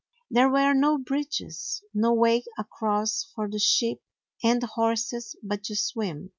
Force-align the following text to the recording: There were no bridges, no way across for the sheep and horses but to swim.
There 0.31 0.49
were 0.49 0.73
no 0.73 0.97
bridges, 0.97 1.83
no 1.93 2.11
way 2.11 2.43
across 2.57 3.31
for 3.35 3.47
the 3.47 3.59
sheep 3.59 4.01
and 4.43 4.63
horses 4.63 5.35
but 5.43 5.63
to 5.65 5.75
swim. 5.75 6.29